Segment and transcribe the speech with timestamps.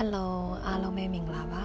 [0.00, 0.28] Hello
[0.66, 1.64] အားလုံးပဲမင်္ဂလာပါ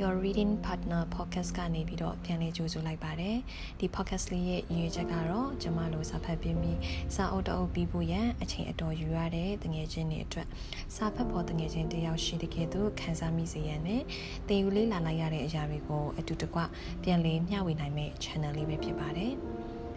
[0.00, 3.36] Your Reading Partner Podcast ကနေပြီးတော့ပြန်လည်ကြိုဆိုလိုက်ပါတယ်
[3.78, 6.78] ဒီ podcast လေးရဲ့ရည်ရွယ်ချက်ကတော့ကျမတို့စာဖတ်ပြီးပြီး
[7.14, 10.48] စာအုပ်တအုပ်ပြီးဖို့ရန်အချိန်အတော်ယူရတဲ့တငယ်ချင်းတွေအတွက်
[10.96, 14.02] စာဖတ်ဖို့တငယ်ချင်းတယောက်ရှိတဲ့ကဲ့သို့ခံစားမိစေရန်နဲ့
[14.48, 16.60] သင်ယူလေးလာလိုက်ရတဲ့အရာတွေကိုအတူတကွ
[17.02, 19.32] ပြန်လည်မျှဝေနိုင်မယ့် channel လေးပဲဖြစ်ပါတယ်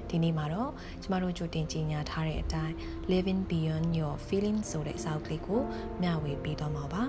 [0.09, 0.71] ဒီနေ့မှာတော့
[1.01, 2.75] ကျမတို့ကြိုတင်ကြီးညာထားတဲ့အတိုင်း
[3.11, 5.61] Living Beyond Your Feelings ဆိုတဲ့စာအုပ်ကလေးကို
[6.01, 7.03] မျှဝေပေးတော့မှာပါ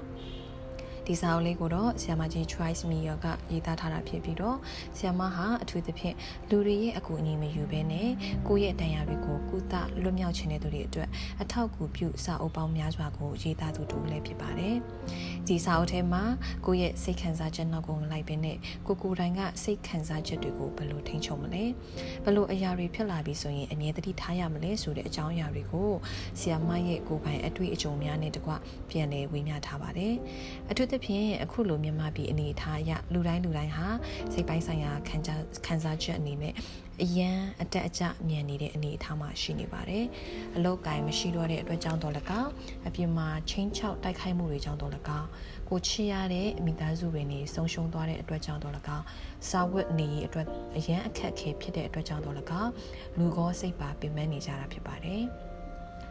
[1.08, 4.56] ဒီစာအုပ်လေးကိုတော့ဆီယမကြီး Choice Media ကရေးသားထားတာဖြစ်ပြီးတော့
[4.96, 6.16] ဆီယမဟာအထူးသဖြင့်
[6.48, 8.10] လူတွေရဲ့အကူအညီမယူဘဲနဲ့
[8.48, 11.08] ကိုယ့်ရဲ့တန်ရာတွေကိုကုသလွတ်မြောက်ခြင်းတဲ့သူတွေအတွက်
[11.42, 14.76] အထောက်အကူပြုစာအုပ်ပေါင်းများစွာကိုရေးသားသူတူလည်းဖြစ်ပါတယ်။
[15.48, 16.22] ဒီစာအုပ်ထဲမှာ
[16.66, 21.64] ကိုယ့်ရဲ့စိတ်ခံစားချက်နောက်ကိုမလိုက်ဘဲနဲ့ကိုကိုယ်တိုင်ကစိတ်ခံစားချက်တွေကိုဘယ်လိုထိန်းချုပ်မလဲ။
[22.24, 25.90] ဘယ်လိုအရာတွေဖြစ်လာပြီဆိုရင်အမြဲတမ်းထားရမလဲဆိုတဲ့အကြောင်းအရာတွေကို
[26.38, 28.52] ဆီယမရဲ့ကိုယ်ပိုင်အတွေ့အကြုံများနဲ့တကွ
[28.90, 30.14] ပြန်လည်ဝေမျှထားပါတယ်။
[30.70, 33.88] အထူးသဖြင့်အခုလိုမြန်မာပြည်အနေအထားအရလူတိုင်းလူတိုင်းဟာ
[34.32, 36.54] စိတ်ပိုင်းဆိုင်ရာခံစားခံစားချက်အနေနဲ့
[37.02, 40.04] အရန်အတက်အကျမြင်နေတဲ့အနေအထားမှာရှိနေပါတယ်။
[40.56, 42.48] အလောက်ကိုင်းမရှိတော့တဲ့အတွက်ကြောင့်တော့လကောက်
[42.86, 45.26] အပြင်မှာချင်းချောက်တိုက်ခိုက်မှုတွေကြောင့်တော့လကောက်
[45.68, 49.04] ကိုချစ်ရတဲ့အမိသားစုတွေနေဆုံးရှုံးသွားတဲ့အတွက်ကြောင့်တော့လကောက်
[49.48, 50.46] စာဝတ်နေအတွက်
[50.76, 52.70] အရန်အခက်အခဲဖြစ်တဲ့အတွက်ကြောင့်တော့လကောက်
[53.18, 55.24] လူကောစိတ်ပါပင်ပန်းနေကြတာဖြစ်ပါတယ်။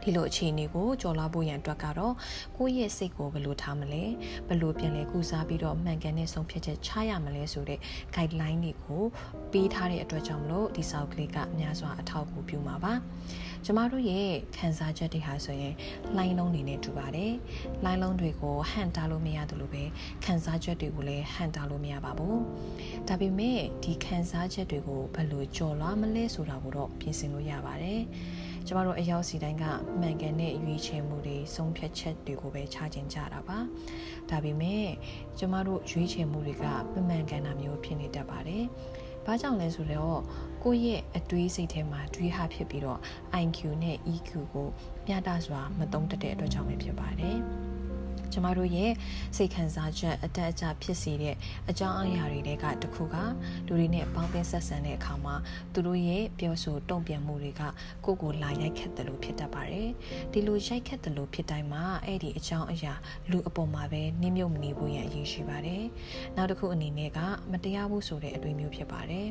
[0.08, 2.14] ဒီလိုအခြေအနေကိုကြော်လာဖို့ရန်အတွက်ကတော့
[2.58, 4.04] ကိုယ့်ရဲ့စိတ်ကိုဘယ်လိုထားမလဲ
[4.48, 7.80] ဘယ်လိုပြန်လဲကုစားပြီးတော့မှန်ကန်တဲ့ဆုံးဖြတ်ချက်ချရမလဲဆိုတဲ့
[8.16, 9.04] guideline တွေကို
[9.52, 12.94] ပေးထားတဲ့အတွက်ကြောင့်မလို့ဒီစာအုပ်ကလေးကအများစွာအထောက်အကူပြုမှာပါ
[13.66, 15.74] ကျမတို့ရဲ့ခံစားချက်တွေဟာဆိုရင်
[16.18, 17.34] လိုင်းလုံးနေနဲ့တူပါတယ်။
[17.86, 19.84] လိုင်းလုံးတွေကိုဟန်တာလို့မရသလိုပဲ
[20.24, 22.36] ခံစားချက်တွေကိုလည်းဟန်တာလို့မရပါဘူး။
[23.08, 28.02] ဒါပေမဲ့ဒီခံစားချက်တွေကိုဘယ်လိုကြော်လွှားမလဲဆိုတာကိုတော့ပြင်ဆင်လို့ရပါတယ်။
[28.68, 29.66] ကျမတို့အရောက်စီတိုင်းက
[30.00, 33.60] မှန်ကန်တဲ့ရွေးချယ်မှုတွေဆုံးဖြတ်ချက်တွေကိုပဲချခြင်းကြတာပါ
[34.30, 34.88] ဒါပေမဲ့
[35.38, 38.66] ကျမတို့ရွေးချယ်မှုတွေကမမှန်ကန်တာမျိုးဖြစ်နေတတ်ပါတယ်
[39.26, 40.20] ဘာကြောင့်လဲဆိုတော့
[40.64, 43.00] ကိုယ့်ရဲ့အတွေးစိတ်ထဲမှာတွေးဟာဖြစ်ပြီးတော့
[43.44, 44.68] IQ နဲ့ EQ ကို
[45.08, 47.40] မျှတစွာမသုံးတတ်တဲ့အတွက်ကြောင့်ပဲဖြစ်ပါတယ်။
[48.34, 48.92] ကျမတို့ရဲ့
[49.36, 51.36] စိတ်ခံစားချက်အတက်အကျဖြစ်စေတဲ့
[51.70, 53.16] အကြောင်းအရာတွေကတခုက
[53.68, 55.36] လူတွေနဲ့ပေါင်းသင်းဆက်ဆံတဲ့အခါမှာ
[55.74, 57.62] သူတို့ရဲ့ပြောဆိုတုံ့ပြန်မှုတွေက
[58.06, 59.90] ကိုယ့်ကိုလာရိုက်ခတ်တယ်လို့ဖြစ်တတ်ပါတယ်
[60.32, 62.94] ဒီလိုရိုက်ခတ်တယ်လို့ဖြစ်တိုင်းမှာအဲ့ဒီအကြောင်းအရာ
[63.32, 65.84] လူအပေါ်မှာပဲနှိမ့်မြုပ်မနေဖို့ရအရေးရှိပါတယ်
[66.36, 67.20] နောက်တစ်ခုအနေနဲ့က
[67.52, 69.28] မတရားဘူးဆိုတဲ့အတွေ့မျိုးဖြစ်ပါတယ်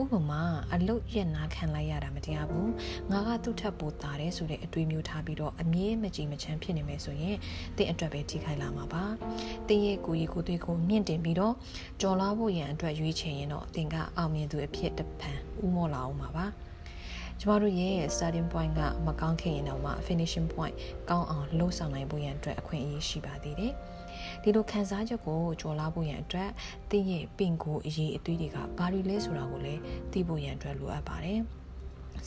[0.00, 0.42] ဥပမာ
[0.74, 2.70] အလုတ်ရက်နာခံလိုက်ရတာမတရားဘူး
[3.10, 7.36] ငါကသူ့ထက်ပိုတာတယ်ဆိုတဲ့အတွေ့မျိုးထားပြီးတော့အမြဲမကြည်မချမ်းဖြစ်နေမယ်ဆိုရင်
[7.76, 9.04] တင့်အတွက်ပဲထိခိုက်လာမှာပါ။
[9.68, 11.54] တင်းရဲ့ကိုယ်ရည်ကိုယ်သွေးကိုမြင့်တင်ပြီးတော့
[12.00, 15.30] ကြော်လာဖို့ရန်အတွက်ရွေးချယ်ရင်တော့တင်ကအောင်မြင်သူအဖြစ်တပံ
[15.64, 16.46] ဥမော်လာအောင်ပါပါ။
[17.40, 20.74] ကျမတို့ရဲ့ starting point ကမကောင်းခဲ့ရင်တော့မှ finishing point
[21.10, 23.72] ကောင်းအောင်လှုပ်ဆောင်နိုင်ဖို့ရန်အတွက်အခွင့်အရေးရှိပါသေးတယ်။
[24.42, 26.50] ဒီလိုခံစားချက်ကိုကြော်လာဖို့ရန်အတွက်
[26.90, 29.80] တင်းရဲ့ပင်ကိုအရေးအသွေးတွေကဘာတွေလဲဆိုတာကိုလည်း
[30.12, 31.42] သိဖို့ရန်အတွက်လိုအပ်ပါတယ်။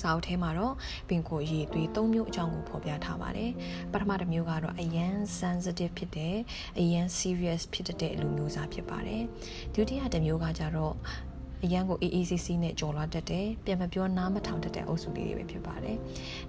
[0.01, 0.75] စာအုပ်ထဲမှာတော့
[1.09, 3.51] ပင်ကိုရည်သွေး၃မျိုးအကြောင်းကိုဖော်ပြထားပါတယ်။
[3.93, 6.35] ပထမတစ်မျိုးကတော့အရန် sensitive ဖြစ်တဲ့
[6.79, 9.23] အရန် serious ဖြစ်တဲ့လူမျိုးစားဖြစ်ပါတယ်။
[9.73, 10.95] ဒုတိယတစ်မျိုးကကြတော့
[11.65, 15.97] အရန်ကို AACC နဲ့ကြော်လွှတ်တတ်တယ်ပြန်မပြောနားမထောင်တတ်တဲ့အုပ်စုလေးတွေပဲဖြစ်ပါတယ်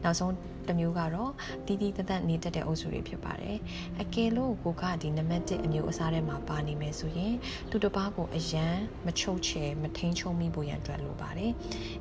[0.03, 0.33] နောက်ဆုံး
[0.69, 1.33] တစ်မျိုးကတော့
[1.67, 3.57] တီးတီးတသက်နေတတ်တဲ့အုပ်စုတွေဖြစ်ပါတယ်
[4.01, 7.35] အကယ်လို့ကိုကဒီနံပါတ်1အမျိုးအစားထဲမှာပါနေမယ်ဆိုရင်
[7.71, 8.75] သူတစ်ပါးကိုအရန်
[9.07, 11.53] မချုပ်ချယ်မထိန်ချုံမိဖို့ရန်အတွက်လိုပါတယ်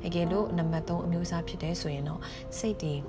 [0.06, 2.20] အကယ်လို့နံပါတ်3အမျိုးအစားဖြစ်တဲ့ဆိုရင်တော့
[2.58, 3.00] စိတ်တည်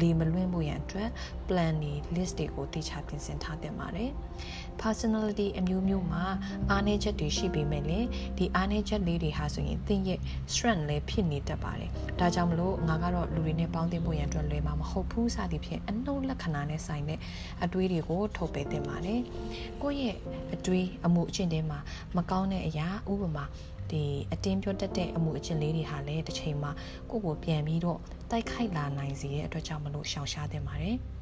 [0.00, 1.08] လေမလွင့်ဖို့ရန်အတွက်
[1.48, 4.10] plan တွေ list တွေကိုတိကျပြင်ဆင်ထားတင်ပါတယ်
[4.82, 6.24] personality အမျိုးမျိုးမှာ
[6.70, 8.06] အားနည်းချက်တွေရှိပေမဲ့လည်း
[8.38, 10.20] ဒီအားနည်းချက်လေးတွေဟာဆိုရင်သင်ရဲ့
[10.52, 11.90] strength လည်းဖြစ်နေတတ်ပါတယ်
[12.20, 17.18] ဒါကြောင့်မလို့ငါကတော့လူတွေနဲ့ပေါင်းသင်းဖို့ရန်အတွက်လွယ်မှာမဟုတ်ဘူးစသည်ဖြင့်အနှုတ်လက္ခဏာနဲ့ဆိုင်တဲ့
[17.64, 19.20] အတွေးတွေကိုထုတ်ပယ်တင်ပါတယ်
[19.82, 20.16] ကိုယ့်ရဲ့
[20.54, 21.78] အတွေးအမှုအကျင့်တွေမှာ
[22.16, 23.44] မကောင်းတဲ့အရာဥပမာ
[23.92, 26.70] ဒီအတင်းပြောတတ်တဲ့အမှုအကျင့်လေးတွေဟာလည်းတစ်ချိန်မှာ
[27.10, 30.96] ကိုယ့်ကိုပြန်ပြီးတော့တိုက်ခိုက်လာနိုင်စေတဲ့အတွက်ကြောင့်မလို့ရှောင်ရှားသင့်ပါတယ်။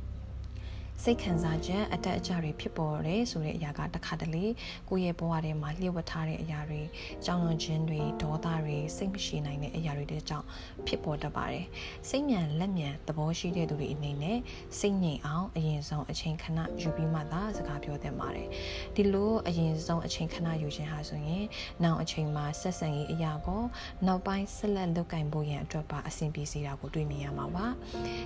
[1.02, 4.44] စိတ်ခံစားချက်အတက်အကျတွေဖြစ်ပေါ်တယ်ဆိုတဲ့အရာကတခါတလေ
[4.88, 6.82] ကိုယ့်ရဲ့ဘဝထဲမှာလျှို့ဝှက်ထားတဲ့အရာတွေ
[7.25, 10.46] ကြောင်ရွံ့ခြင်းတွေဒေါသတွေစိတ်မရှိနိုင်တဲ့အရာတွေတဲ့ကြောင့်
[10.87, 11.67] ဖြစ်ပေါ်တတ်ပါတယ်
[12.08, 14.38] စိတ်မြန်လက်မြန်သဘောရှိတဲ့သူတွေအနေနဲ့
[14.79, 18.49] စိတ်ငြိမ်အောင်အရင်ဆုံးအချိန်ခဏယူပြီးမှသာစကားပြောသင့်ပါတယ်
[18.94, 21.44] ဒီလိုအရင်ဆုံးအချိန်ခဏယူခြင်းဟာဆိုရင်
[21.85, 23.62] နောက်အချိန်မှာဆက်ဆံရေးအရာကို
[24.06, 27.67] နောက်ပိုင်းဆက်လက်လုပ်ကင်ဖို့ရန်အတွက်ပါအဆင်ပြေစေတာကိုတွေ့မြင်ရမှာပါ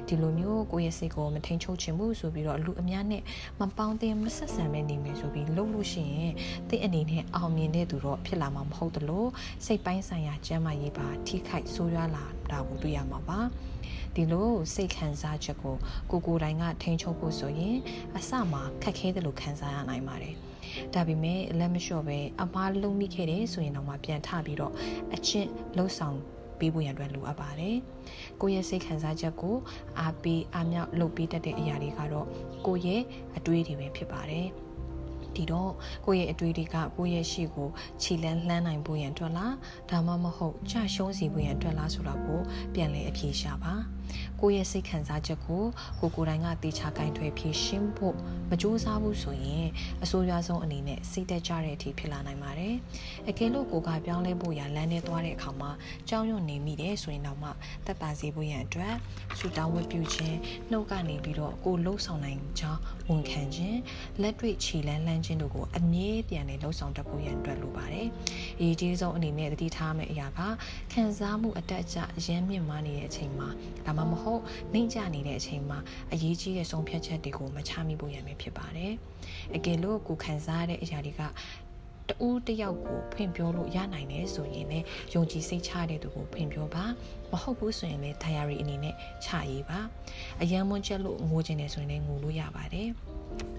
[0.09, 3.23] ဒီလိုမျိုးကိုယ့်ရဲ့စိတ်ကိုမထိန်ချုပ်ခြင်းမှုဆိုပြီးတော့လူအများနဲ့
[3.61, 6.33] မပေါင်းသင်းမဆက်ဆံပဲနေမယ်ဆိုပြီးလုပ်လို့ရှိရင်
[6.69, 9.29] သင်အနေနဲ့အောင်မြင်တဲ့သူတော့ဖြစ်လာမှာမဟုတ်တလို့
[9.65, 13.41] စိတ်ပိုင်းဆိုင်ရာကျန်းမာရေးပါထိခိုက်ဆိုးရွားလာတာကိုတွေ့ရမှာပါ
[14.15, 15.77] ဒီလိုစိတ်ခံစားချက်ကို
[16.11, 17.77] ကိုကိုယ်တိုင်ကထိန်းချုပ်ဖို့ဆိုရင်
[18.17, 20.35] အစမှာခက်ခဲတယ်လို့ခံစားရနိုင်ပါတယ်။
[20.95, 24.73] ဒါပေမဲ့လက်မလျှော့ပဲအမားလုံးမိခဲ့တယ်ဆိုရင်တော့မှပြန်ထပြီးတော့
[25.15, 26.19] အချင်းလှုပ်ဆောင်
[26.61, 27.77] ပေးဖို့ရန်အတွက်လိုအပ်ပါတယ်။
[28.41, 29.57] ကိုယ့်ရဲ့စိတ်ခံစားချက်ကို
[30.01, 32.27] အားပေးအားမြောက်လုပ်ပေးတတ်တဲ့အရာတွေကတော့
[32.67, 33.03] ကိုယ့်ရဲ့
[33.37, 34.49] အတွေးတွေပဲဖြစ်ပါတယ်။
[35.37, 35.73] ဒီတော့
[36.07, 37.69] ကိုယ့်ရဲ့အတွေ့အထိကကိုယ့်ရဲ့ရှေ့ကို
[38.03, 39.55] ခြေလန်းလှမ်းနိုင်ဖို့ရန်အတွက်လား
[39.91, 42.41] ဒါမှမဟုတ်ကြရှုံးစီဖို့ရန်အတွက်လားဆိုတာကို
[42.75, 43.75] ပြန်လည်အဖြေရှာပါ
[44.41, 45.65] ကိုယ့်ရဲ့စိတ်ခံစားချက်ကို
[46.01, 48.15] ကိုကိုယ်တိုင်ကတေချာကင်ထွယ်ဖြေရှင်းဖို့
[48.51, 49.67] မကြိုးစားဘူးဆိုရင်
[50.03, 52.75] အဆိုးရွားဆုံးအနေနဲ့စိတ်သက်ကြတဲ့အထိဖြစ်လာနိုင်ပါတယ်
[53.29, 55.71] အကယ်လို့ကိုကပြောင်းလဲဖို့ရလမ်းနဲ့သွားတဲ့အခါမှာ
[56.09, 57.49] ကြောင်းရွံ့နေမိတယ်ဆိုရင်တော့မှ
[57.87, 58.95] တက်တာစေဖို့ရန်အတွက်
[59.39, 60.37] ဆူတောင်းဝတ်ပြုခြင်း
[60.71, 63.79] နှုတ်ကနေပြီးတော့ကိုလှုပ်ဆောင်နိုင်ကြောင်းဝန်ခံခြင်း
[64.23, 68.09] လက်တွေ့ခြေလန်းလန်းခြင်းတို့ကိုအမြဲပြန်နေလှုပ်ဆောင်တတ်ဖို့ရန်အတွက်လိုပါတယ်
[68.59, 70.41] အရေးကြီးဆုံးအနေနဲ့တတိထားမယ့်အရာက
[70.93, 73.49] ခံစားမှုအတက်အကျရမ်းမြင့်မားနေတဲ့အချိန်မှာ
[73.87, 74.28] ဒါမှမဟုတ်
[74.73, 75.79] နှိမ့်ကျနေတဲ့အချိန်မှာ
[76.13, 78.93] အရေးကြီးတဲ့ဆုံးဖြတ်ချက်တွေကိုမချမိဖို့ရန်ပဲဖြစ်ပါတယ်
[79.57, 81.23] အကယ်လို့ကိုခံစားရတဲ့အရာတွေက
[82.11, 86.85] တူးတယောက်ကိုဖွင့်ပြောလို့ရနိုင်တယ်ဆိုရင်လည်းယုံကြည်စိတ်ချတဲ့သူကိုဖွင့်ပြောပါ
[87.31, 88.95] မဟုတ်ဘူးဆိုရင်လည်း diary အနေနဲ့
[89.25, 89.81] ချရေးပါ
[90.41, 92.89] အယံမွန်းချက်လို့ငိုချင်တယ်ဆိုရင်လည်းငိုလို့ရပါတယ်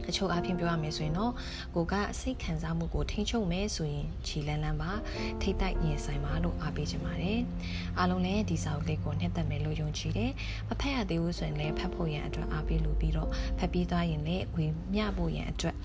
[0.10, 1.34] အချို့အဖြစ်ပြောရမယ်ဆိုရင်တော့
[1.76, 4.92] ကိုကစိတ်ခံစားမှုကိုထိန်းချုပ်မယ်ဆိုရင်ခြေလန်းလန်းပါ
[5.42, 7.40] ထိတ်တိုက်ရင်ဆိုင်ပါလို့အားပေးချင်ပါတယ်
[7.98, 10.32] အားလုံးလည်းဒီစာအုပ်လေးကိုနှစ်သက်မယ်လို့ယုံကြည်တယ်
[10.68, 13.30] မဖတ်ရသေးဘူးဆိုရင်လည်းဖတ်ဖို့ရန်အတွက်အားပေးလို့ပြီးတော့
[13.60, 15.76] ဖတ်ပြီးသွားရင်လည်းဝေမျှဖို့ရန်အတွက်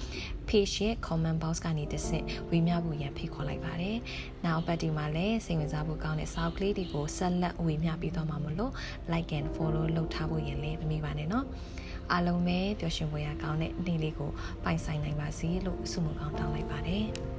[0.49, 3.97] page ရဲ့ comment box ကနေတစ်ဆင့်ဝေမျှဖို့ရန်ဖိတ်ခေါ်လိုက်ပါတယ်
[4.45, 8.73] နောက်ပတ်ဒီမှာလည်းစိတ်ဝင်စားဖို့ကောင်းတဲ့စာအုပ်ကလေးတွေကိုဆက်လက်ဝေမျှပြီးသွားမှာမလို့
[9.13, 11.47] like and follow လုပ်ထားဖို့ရန်လည်းမမေ့ပါနဲ့နော်
[12.13, 14.31] အားလုံးပဲပျော်ရွှင်ဖွယ်ရာကောင်းတဲ့နေ့လေးကို
[14.65, 17.07] ပိုင်ဆိုင်နိုင်ပါစေလို့ဆုမကောင်းတောင်းလိုက်ပါတယ်။